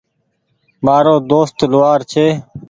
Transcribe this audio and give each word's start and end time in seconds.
مآرو 0.85 1.15
دوست 1.31 1.57
لوهآر 1.71 1.99
ڇي۔ 2.11 2.25